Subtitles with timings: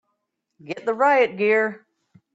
[0.63, 1.85] Get the riot gear!